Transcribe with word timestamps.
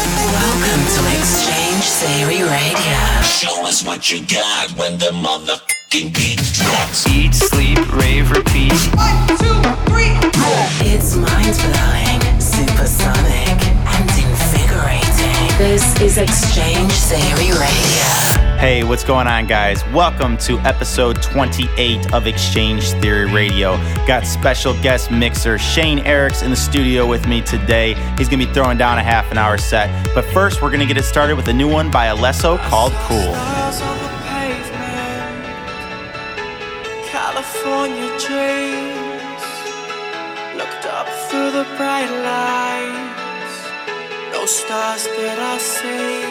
Welcome 0.00 0.80
to 0.96 1.00
X-Change 1.20 1.84
Theory 2.00 2.42
Radio. 2.42 3.00
Show 3.22 3.66
us 3.66 3.84
what 3.84 4.10
you 4.10 4.24
got 4.24 4.70
when 4.78 4.96
the 4.96 5.10
motherfucking 5.12 6.14
beat 6.14 6.40
drops. 6.54 7.06
Eat, 7.06 7.34
sleep, 7.34 7.78
rave, 7.92 8.30
repeat. 8.30 8.72
One, 8.96 9.28
two, 9.28 9.60
three, 9.92 10.16
four. 10.40 10.60
It's 10.88 11.16
mind-blowing, 11.16 12.40
supersonic, 12.40 12.48
and 12.48 12.78
invigorating. 13.10 13.49
This 15.60 16.00
is 16.00 16.16
X-Change 16.16 16.90
Theory 16.90 17.50
Radio. 17.50 18.56
Hey, 18.58 18.82
what's 18.82 19.04
going 19.04 19.26
on, 19.26 19.46
guys? 19.46 19.84
Welcome 19.92 20.38
to 20.38 20.58
episode 20.60 21.20
28 21.20 22.14
of 22.14 22.26
X-Change 22.26 22.92
Theory 22.92 23.30
Radio. 23.30 23.76
Got 24.06 24.26
special 24.26 24.72
guest 24.80 25.10
mixer 25.10 25.58
Shane 25.58 25.98
Arix 25.98 26.42
in 26.42 26.48
the 26.48 26.56
studio 26.56 27.06
with 27.06 27.28
me 27.28 27.42
today. 27.42 27.92
He's 28.16 28.26
gonna 28.26 28.46
be 28.46 28.50
throwing 28.54 28.78
down 28.78 28.96
a 28.96 29.02
half 29.02 29.30
an 29.30 29.36
hour 29.36 29.58
set. 29.58 29.90
But 30.14 30.24
first, 30.24 30.62
we're 30.62 30.70
gonna 30.70 30.86
get 30.86 30.96
it 30.96 31.02
started 31.02 31.36
with 31.36 31.48
a 31.48 31.52
new 31.52 31.68
one 31.68 31.90
by 31.90 32.06
Alesso 32.06 32.56
called 32.70 32.92
Cool. 32.92 33.34
Stars 33.34 33.82
on 33.82 33.98
the 33.98 34.08
pavement, 34.24 35.44
California 37.04 38.08
dreams. 38.18 39.44
Looked 40.56 40.86
up 40.86 41.06
through 41.28 41.50
the 41.50 41.66
bright 41.76 42.08
lights. 42.24 43.19
No 44.40 44.46
stars 44.46 45.04
did 45.04 45.38
I 45.38 45.58
see. 45.58 46.24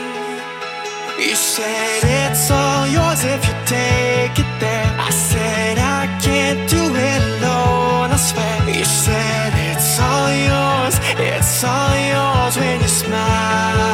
You 1.23 1.35
said 1.35 2.01
it's 2.03 2.49
all 2.49 2.87
yours 2.87 3.23
if 3.23 3.41
you 3.47 3.53
take 3.67 4.35
it 4.43 4.51
there. 4.59 4.91
I 4.97 5.11
said 5.11 5.77
I 5.77 6.07
can't 6.19 6.67
do 6.67 6.83
it 7.11 7.21
alone. 7.33 8.09
I 8.09 8.17
swear. 8.17 8.77
You 8.77 8.83
said 8.83 9.53
it's 9.69 9.99
all 9.99 10.31
yours. 10.49 10.95
It's 11.19 11.63
all 11.63 11.95
yours 12.13 12.57
when 12.57 12.81
you 12.81 12.87
smile. 12.87 13.88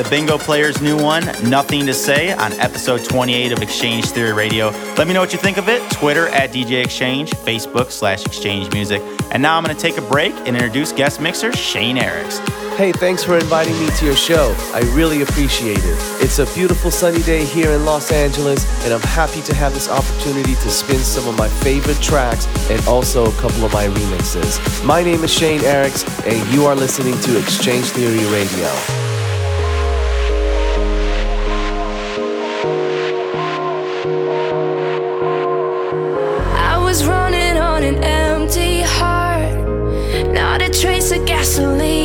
The 0.00 0.08
Bingo 0.08 0.38
Players' 0.38 0.80
new 0.80 0.96
one, 0.96 1.26
Nothing 1.50 1.84
to 1.84 1.92
Say, 1.92 2.32
on 2.32 2.54
episode 2.54 3.04
28 3.04 3.52
of 3.52 3.60
X-Change 3.60 4.06
Theory 4.06 4.32
Radio. 4.32 4.70
Let 4.96 5.06
me 5.06 5.12
know 5.12 5.20
what 5.20 5.34
you 5.34 5.38
think 5.38 5.58
of 5.58 5.68
it. 5.68 5.82
Twitter 5.90 6.28
at 6.28 6.52
DJ 6.52 6.82
Exchange, 6.82 7.32
Facebook 7.32 7.90
slash 7.90 8.24
Exchange 8.24 8.72
Music. 8.72 9.02
And 9.30 9.42
now 9.42 9.58
I'm 9.58 9.62
going 9.62 9.76
to 9.76 9.82
take 9.82 9.98
a 9.98 10.08
break 10.08 10.32
and 10.46 10.56
introduce 10.56 10.92
guest 10.92 11.20
mixer 11.20 11.52
Shane 11.52 11.98
Arix. 11.98 12.38
Hey, 12.78 12.92
thanks 12.92 13.22
for 13.22 13.36
inviting 13.36 13.78
me 13.78 13.90
to 13.98 14.06
your 14.06 14.16
show. 14.16 14.54
I 14.72 14.80
really 14.94 15.20
appreciate 15.20 15.80
it. 15.80 15.98
It's 16.22 16.38
a 16.38 16.46
beautiful 16.54 16.90
sunny 16.90 17.22
day 17.24 17.44
here 17.44 17.70
in 17.70 17.84
Los 17.84 18.10
Angeles, 18.10 18.64
and 18.84 18.94
I'm 18.94 19.02
happy 19.02 19.42
to 19.42 19.54
have 19.54 19.74
this 19.74 19.90
opportunity 19.90 20.54
to 20.54 20.70
spin 20.70 21.00
some 21.00 21.28
of 21.28 21.36
my 21.36 21.48
favorite 21.48 22.00
tracks 22.00 22.46
and 22.70 22.82
also 22.88 23.26
a 23.26 23.34
couple 23.34 23.66
of 23.66 23.72
my 23.74 23.86
remixes. 23.86 24.82
My 24.82 25.02
name 25.02 25.22
is 25.24 25.30
Shane 25.30 25.60
Arix, 25.60 26.08
and 26.26 26.54
you 26.54 26.64
are 26.64 26.74
listening 26.74 27.20
to 27.20 27.38
X-Change 27.38 27.84
Theory 27.90 28.24
Radio. 28.32 28.99
Of 41.62 41.99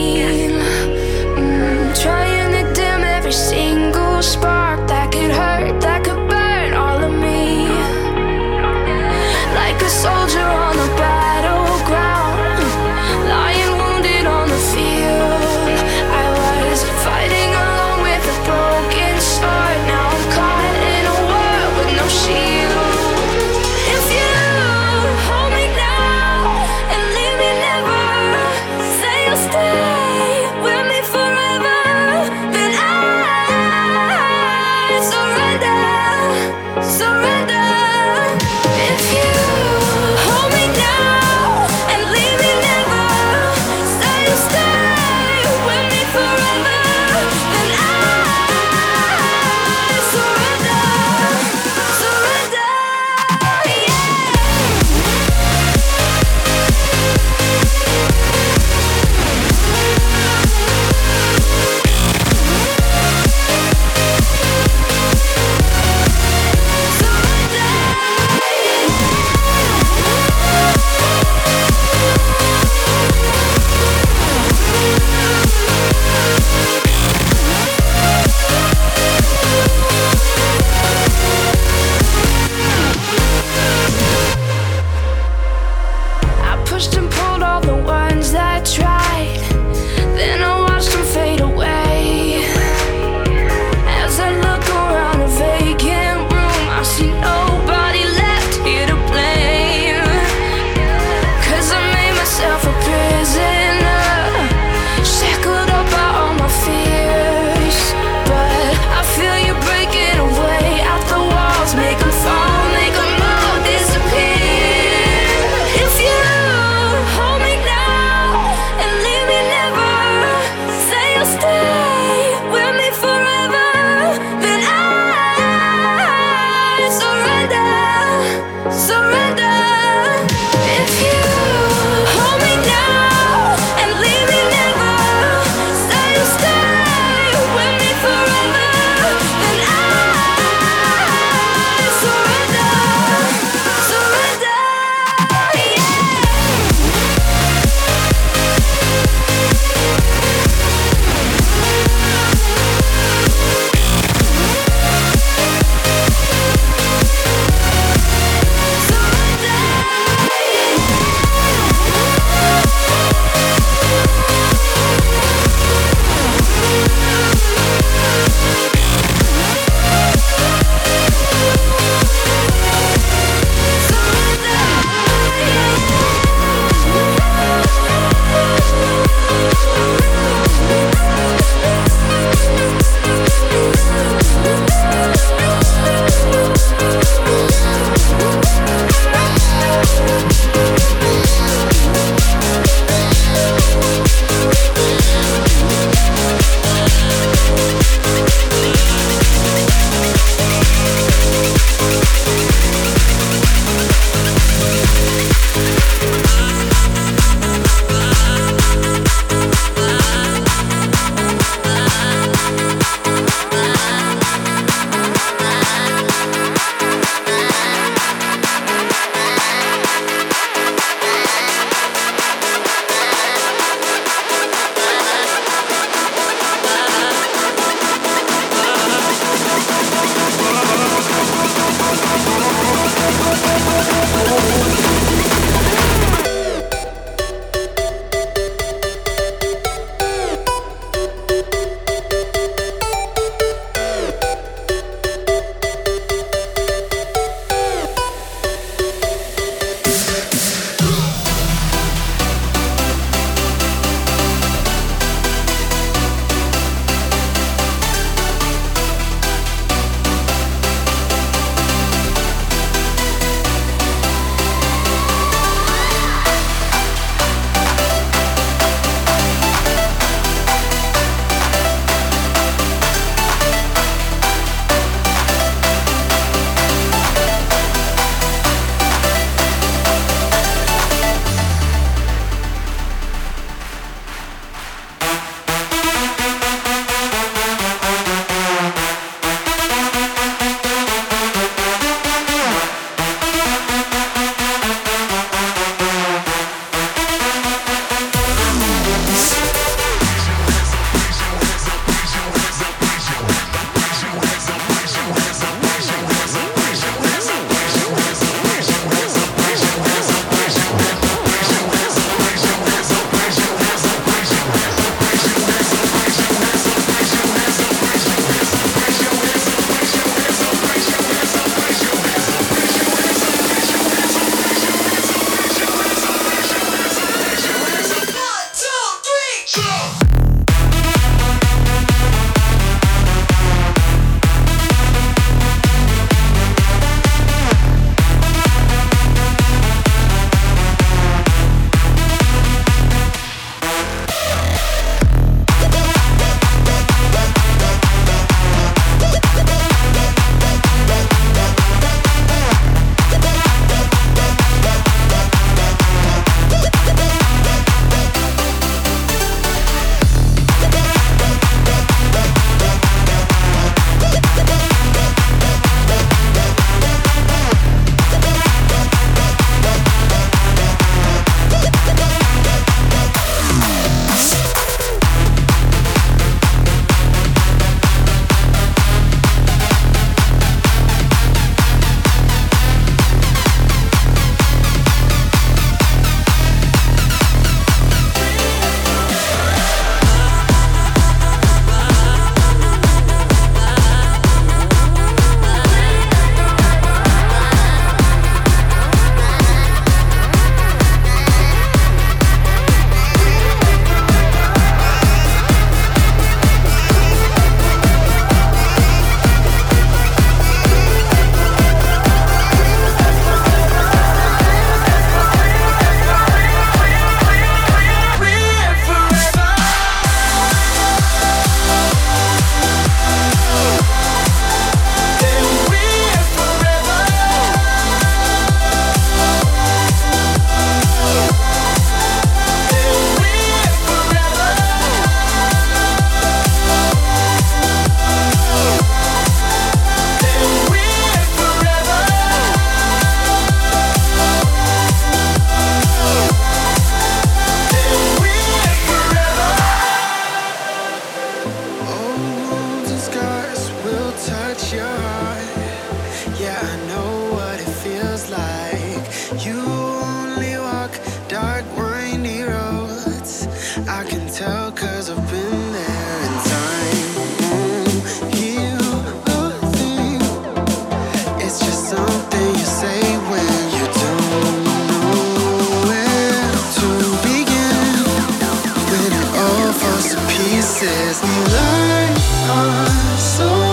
to 480.79 480.85
pieces, 480.85 481.21
we 481.21 481.29
light 481.53 482.17
our 482.49 483.17
souls 483.17 483.64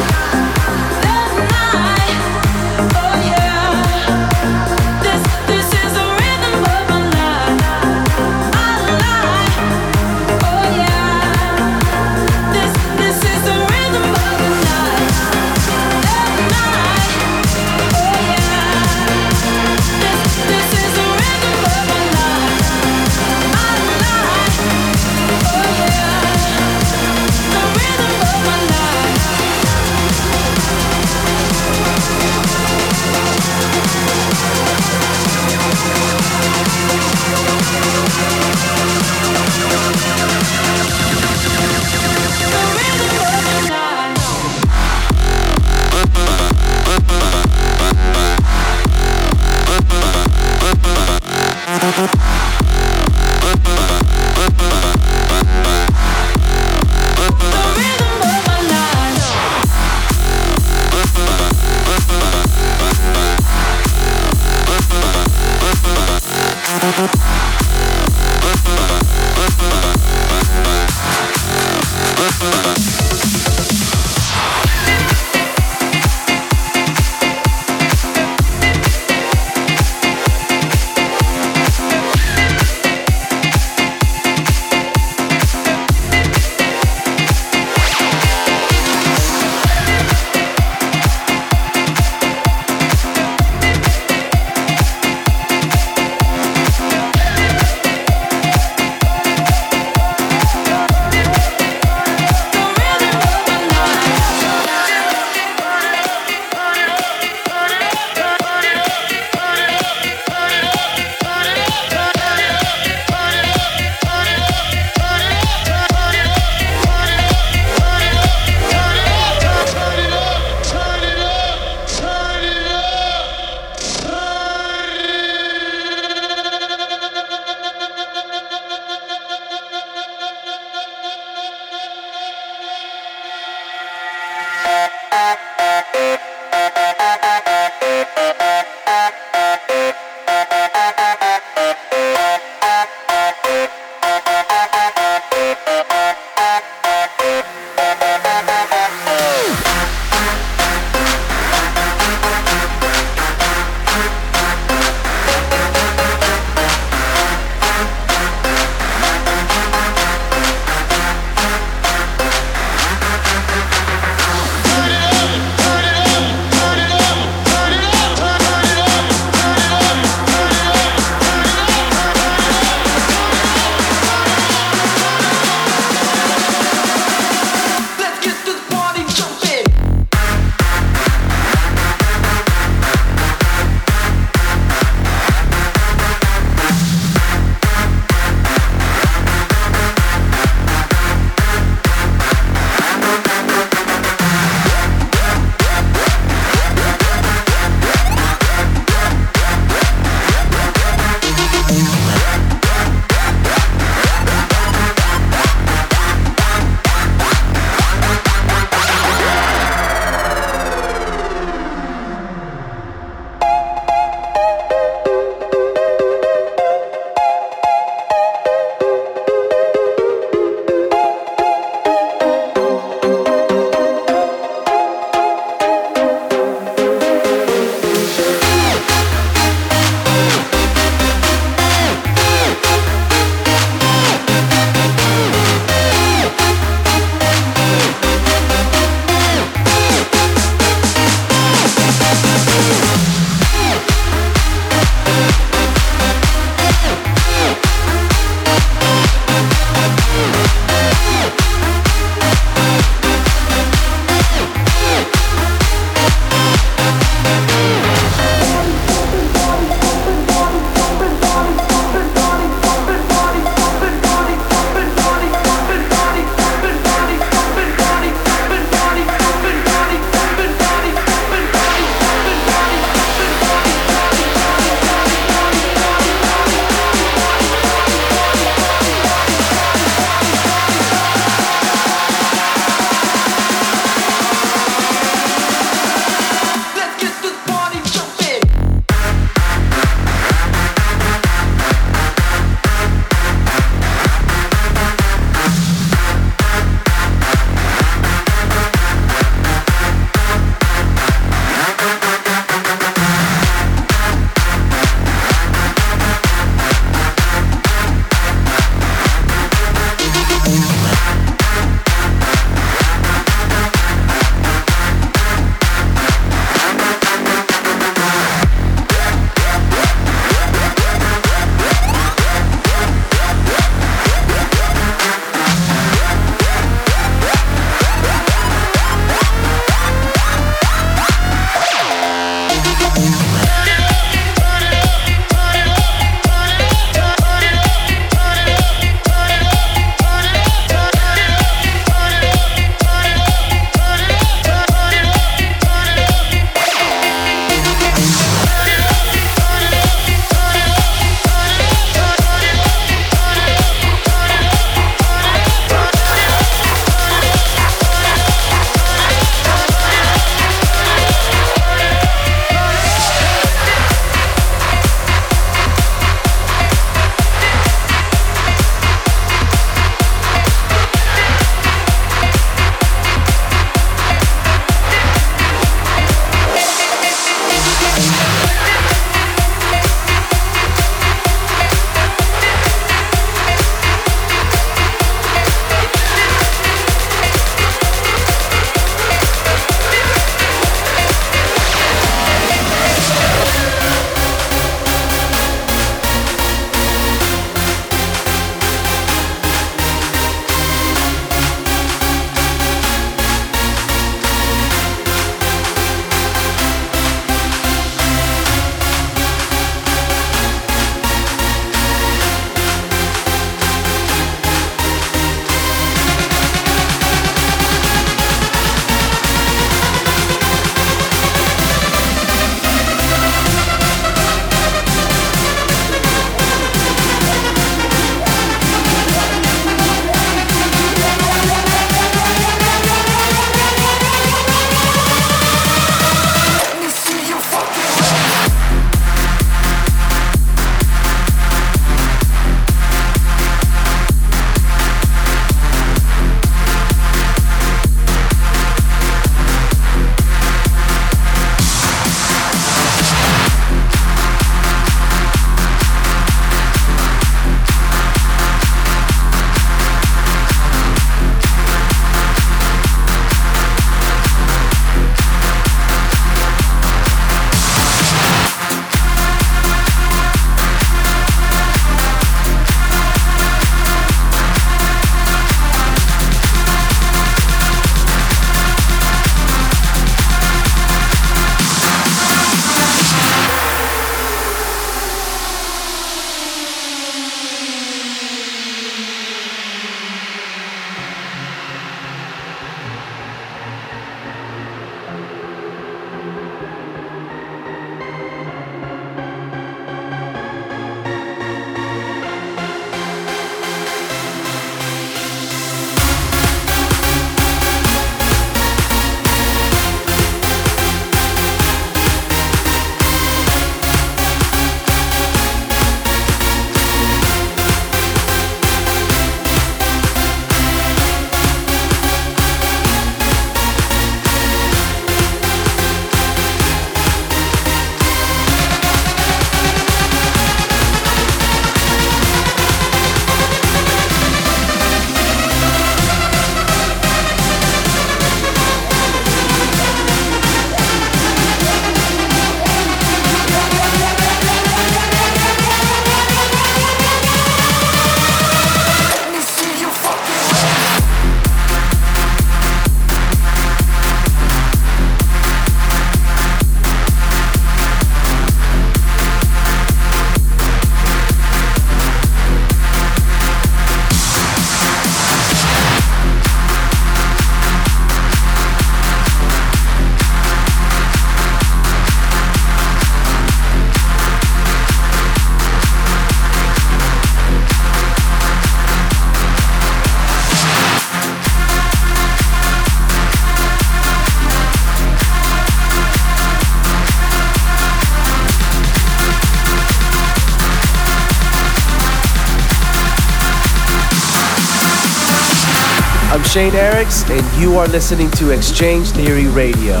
Shane 596.50 596.72
Arix, 596.72 597.30
and 597.30 597.62
you 597.62 597.78
are 597.78 597.86
listening 597.86 598.28
to 598.32 598.52
X-Change 598.52 599.10
Theory 599.10 599.46
Radio. 599.46 600.00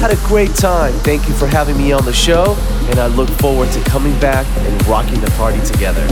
Had 0.00 0.10
a 0.10 0.16
great 0.26 0.52
time. 0.56 0.92
Thank 1.06 1.28
you 1.28 1.34
for 1.34 1.46
having 1.46 1.76
me 1.76 1.92
on 1.92 2.04
the 2.04 2.12
show, 2.12 2.56
and 2.90 2.98
I 2.98 3.06
look 3.06 3.28
forward 3.38 3.70
to 3.70 3.80
coming 3.84 4.18
back 4.18 4.44
and 4.66 4.86
rocking 4.88 5.20
the 5.20 5.30
party 5.38 5.60
together. 5.60 6.04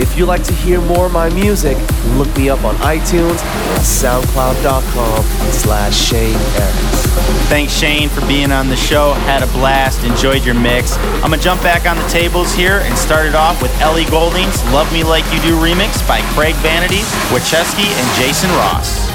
If 0.00 0.16
you 0.16 0.24
like 0.24 0.44
to 0.44 0.54
hear 0.54 0.80
more 0.80 1.06
of 1.06 1.12
my 1.12 1.28
music, 1.28 1.76
look 2.16 2.34
me 2.38 2.48
up 2.48 2.64
on 2.64 2.74
iTunes 2.76 3.36
and 3.44 3.82
soundcloud.com 3.84 5.22
slash 5.52 5.94
Shane 5.94 6.32
Arix. 6.32 7.04
Thanks, 7.50 7.74
Shane, 7.74 8.08
for 8.08 8.22
being 8.22 8.50
on 8.50 8.70
the 8.70 8.76
show. 8.76 9.12
Had 9.12 9.42
a 9.42 9.46
blast. 9.48 10.04
Enjoyed 10.04 10.42
your 10.42 10.54
mix. 10.54 10.96
I'm 11.20 11.28
going 11.28 11.38
to 11.38 11.44
jump 11.44 11.62
back 11.62 11.84
on 11.84 11.98
the 11.98 12.08
tables 12.08 12.54
here 12.54 12.80
and 12.82 12.96
start 12.96 13.26
it 13.26 13.34
off 13.34 13.60
with 13.60 13.78
Ellie 13.82 14.06
Goulding's 14.06 14.64
Love 14.72 14.90
Me 14.90 15.04
Like 15.04 15.26
You 15.34 15.42
Do 15.42 15.54
remix 15.60 16.00
by 16.08 16.22
Craig 16.32 16.54
Vanity, 16.64 17.02
Wrechiski, 17.28 17.84
and 17.84 18.16
Jason 18.16 18.48
Ross. 18.52 19.07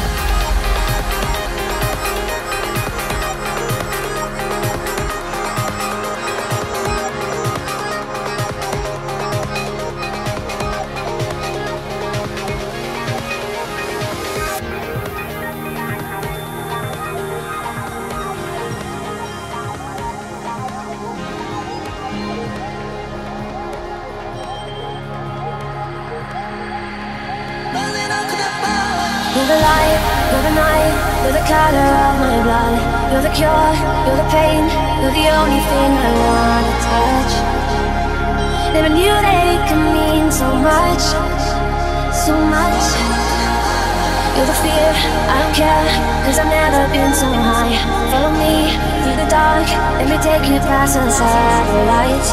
You're 44.44 44.52
the 44.52 44.60
fear, 44.60 44.92
I 45.32 45.40
don't 45.40 45.56
care, 45.56 45.88
cause 46.28 46.36
I've 46.36 46.52
never 46.52 46.84
been 46.92 47.16
so 47.16 47.32
high. 47.32 47.80
Follow 48.12 48.36
me 48.36 48.76
through 49.00 49.16
the 49.24 49.30
dark, 49.32 49.64
let 49.96 50.04
me 50.12 50.20
take 50.20 50.44
you 50.52 50.60
past 50.68 51.00
the 51.00 51.08
satellite. 51.08 52.28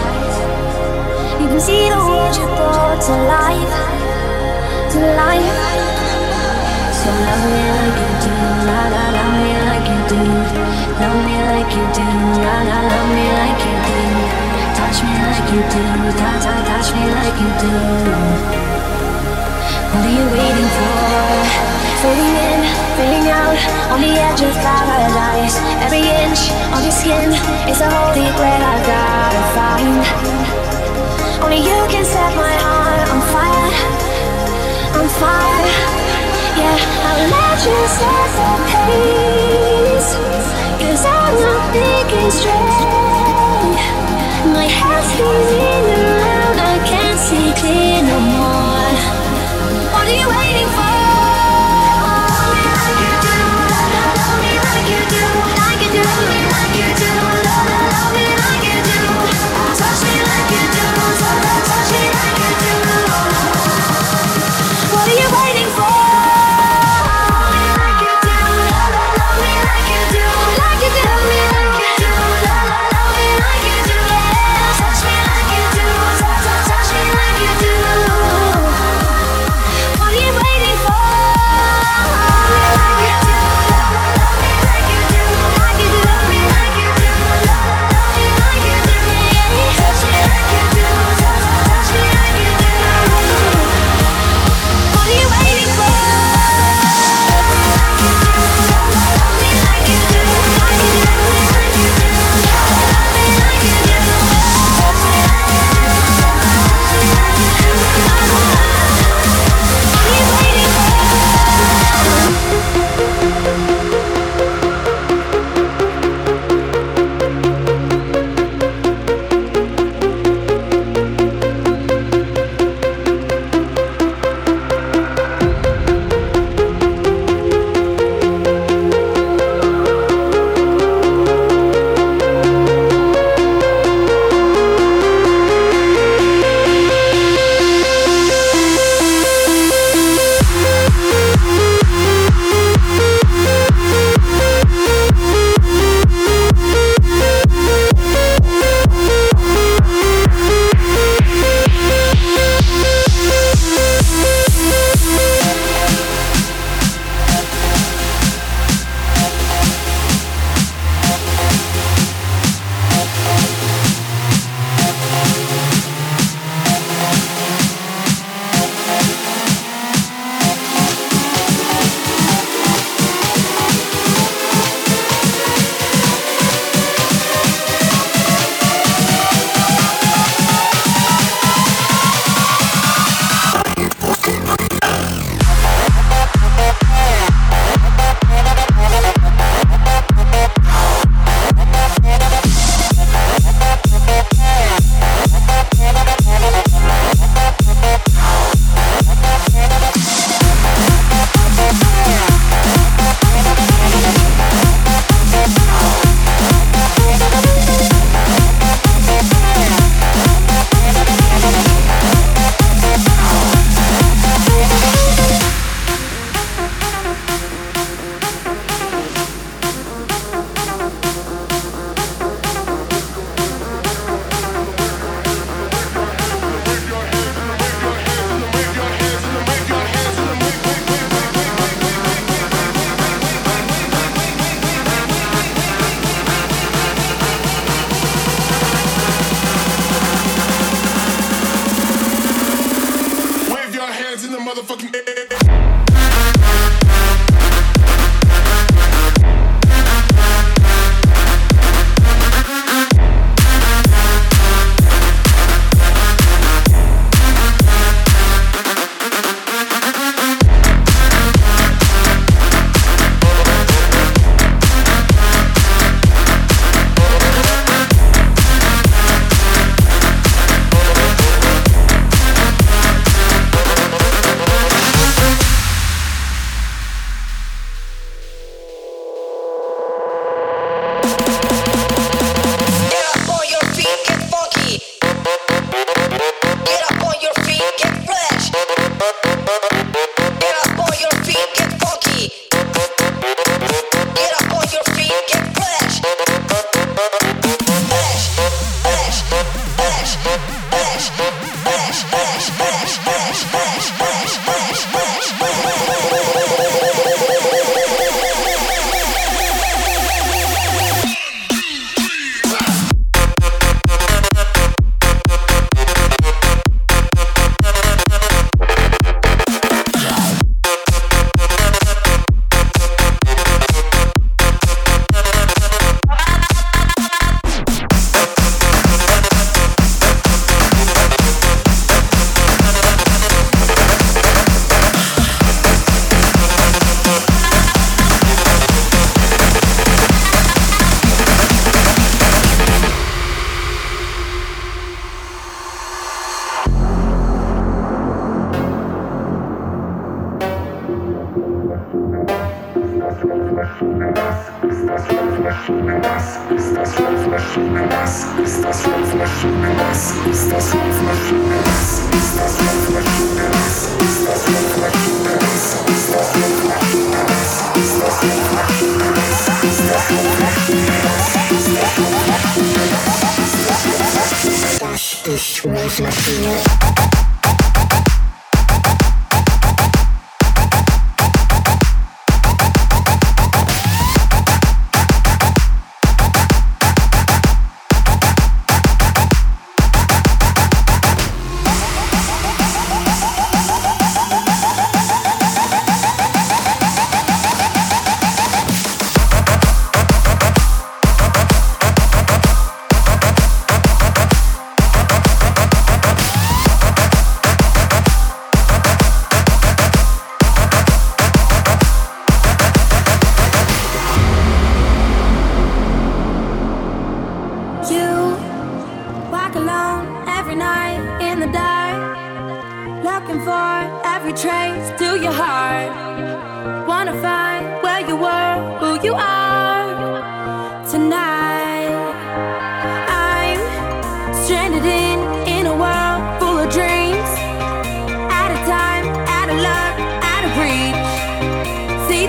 You 1.38 1.46
can 1.46 1.60
see 1.62 1.86
the 1.86 2.02
world 2.02 2.34
you 2.34 2.50
brought 2.58 2.98
to 2.98 3.14
life, 3.30 3.74
to 4.90 4.98
life. 5.22 5.54
So 6.98 7.14
love 7.14 7.44
me 7.46 7.62
like 7.78 7.94
you 8.02 8.10
do, 8.26 8.34
la 8.66 8.82
la 8.90 9.04
love 9.14 9.30
me 9.38 9.54
like 9.70 9.86
you 9.86 10.00
do, 10.10 10.22
love 10.98 11.14
me 11.14 11.36
like 11.46 11.70
you 11.78 11.86
do, 11.94 12.10
la 12.42 12.56
la 12.66 12.78
love 12.90 13.10
me 13.14 13.26
like 13.38 13.62
you 13.70 13.76
do, 13.86 14.02
touch 14.74 14.98
me 15.06 15.14
like 15.30 15.46
you 15.54 15.62
do, 15.62 15.84
ta 16.18 16.30
ta 16.42 16.54
touch 16.74 16.90
me 16.90 17.06
like 17.06 17.38
you 17.38 17.50
do. 17.62 17.70
What 19.94 20.02
are 20.02 20.10
you 20.10 20.26
waiting 20.26 20.70
for? 20.74 21.69
Fading 22.00 22.36
in, 22.48 22.60
fading 22.96 23.28
out, 23.28 23.60
on 23.92 24.00
the 24.00 24.08
edge 24.08 24.40
of 24.40 24.54
paradise. 24.64 25.56
Every 25.84 26.00
inch 26.00 26.48
of 26.72 26.80
your 26.80 26.96
skin 26.96 27.28
is 27.68 27.80
a 27.80 27.88
holy 27.92 28.24
grail 28.40 28.62
I 28.64 28.76
gotta 28.88 29.44
find. 29.52 30.00
Only 31.44 31.60
you 31.60 31.78
can 31.92 32.04
set 32.04 32.32
my 32.36 32.56
heart 32.64 33.04
on 33.12 33.20
fire, 33.32 33.72
on 34.96 35.06
fire. 35.20 36.00
Yeah, 36.60 36.76
I'll 37.06 37.24
let 37.36 37.58
you 37.68 37.78
set 37.98 38.28
the 38.36 38.50
pace 38.70 40.10
Cause 40.80 41.04
I'm 41.06 41.34
not 41.40 41.62
thinking 41.72 42.30
straight 42.30 43.78
My 44.56 44.66
head's 44.66 45.06
spinning 45.14 45.86
around 45.94 46.56
I 46.58 46.76
can't 46.90 47.18
see 47.18 47.52
clear 47.60 48.02
no 48.02 48.18
more 48.34 48.92
What 49.94 50.04
are 50.08 50.18
you 50.20 50.28
waiting 50.28 50.69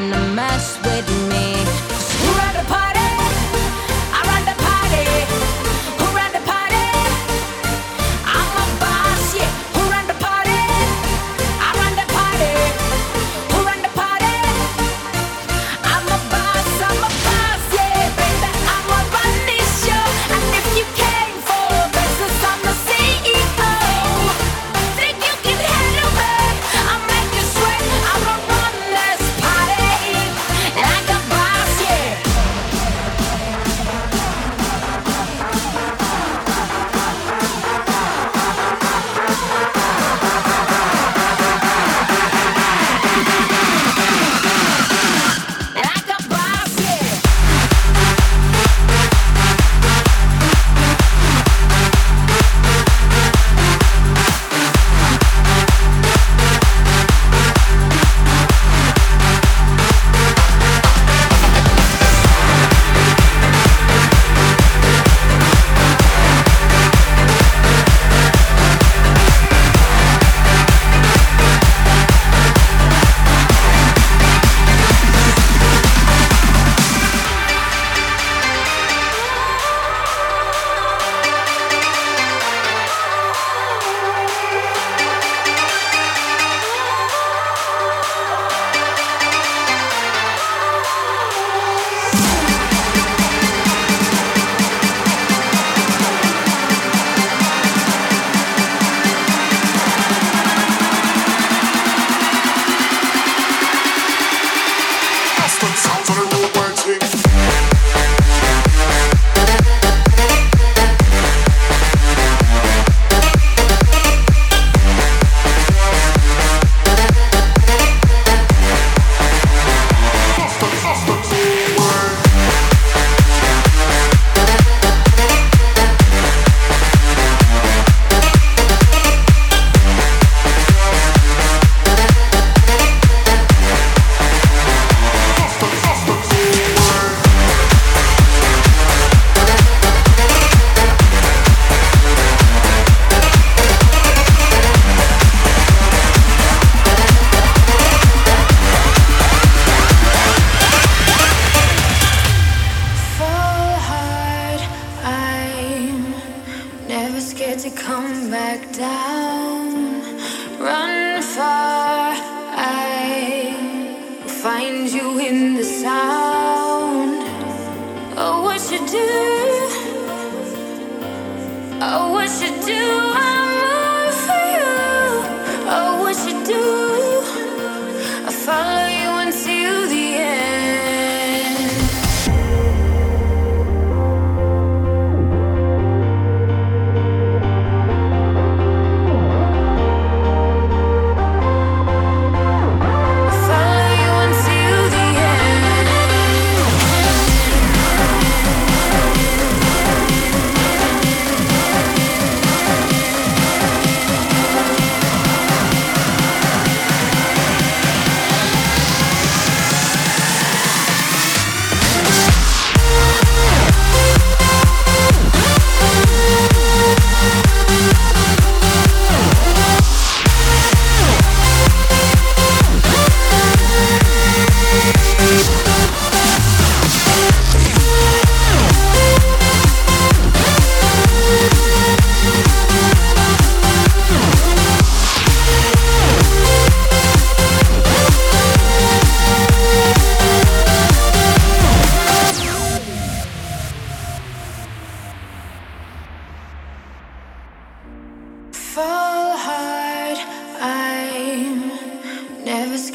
and 0.00 0.14
a 0.14 0.34
man. 0.34 0.49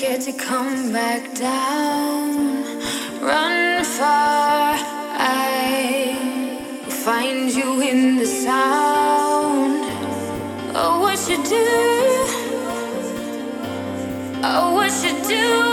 Scared 0.06 0.22
to 0.22 0.34
come 0.34 0.92
back 0.94 1.34
down. 1.34 2.64
Run 3.22 3.84
far, 3.84 4.76
I 5.18 6.16
will 6.84 6.92
find 6.92 7.52
you 7.52 7.82
in 7.82 8.18
the 8.18 8.28
sound. 8.28 9.84
Oh, 10.76 11.00
what 11.02 11.20
you 11.30 11.38
do? 11.44 11.66
Oh, 14.44 14.74
what 14.76 14.94
you 15.04 15.14
do? 15.28 15.65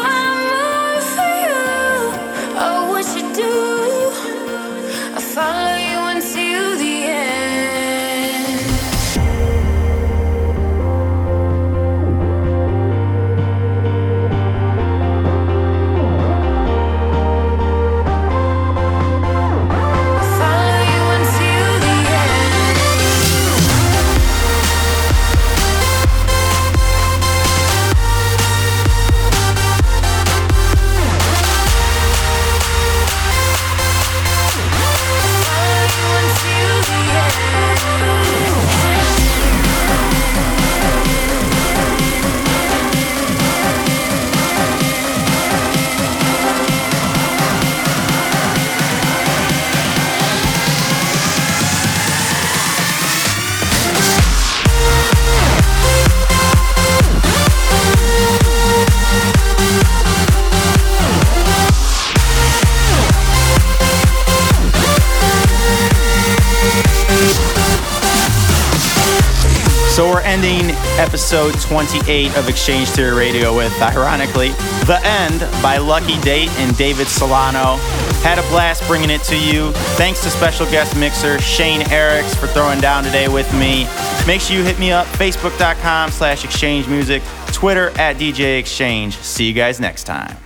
Ending 70.33 70.75
episode 70.99 71.53
28 71.61 72.35
of 72.39 72.49
X-Change 72.49 72.89
Theory 72.89 73.15
Radio 73.15 73.55
with, 73.55 73.71
ironically, 73.83 74.49
The 74.87 74.99
End 75.05 75.41
by 75.63 75.77
Lucky 75.77 76.19
Date 76.23 76.49
and 76.53 76.75
David 76.79 77.07
Solano. 77.07 77.77
Had 78.23 78.39
a 78.39 78.43
blast 78.49 78.83
bringing 78.87 79.11
it 79.11 79.21
to 79.25 79.39
you. 79.39 79.73
Thanks 79.99 80.23
to 80.23 80.31
special 80.31 80.65
guest 80.65 80.97
mixer 80.97 81.39
Shane 81.43 81.83
Arix 81.83 82.35
for 82.35 82.47
throwing 82.47 82.81
down 82.81 83.05
today 83.05 83.29
with 83.29 83.53
me. 83.53 83.87
Make 84.27 84.41
sure 84.41 84.57
you 84.57 84.65
hit 84.65 84.79
me 84.79 84.91
up, 84.91 85.07
facebook.com 85.09 86.11
slash 86.11 86.47
exchange 86.47 86.89
music, 86.89 87.23
Twitter 87.49 87.91
at 87.99 88.17
DJ 88.17 88.59
X-Change. 88.61 89.19
See 89.19 89.45
you 89.47 89.53
guys 89.53 89.81
next 89.81 90.05
time. 90.05 90.42